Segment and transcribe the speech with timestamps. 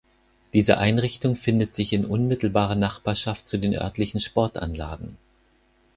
[0.53, 5.15] Diese Einrichtung findet sich in unmittelbarer Nachbarschaft zu den örtlichen Sportanlagen.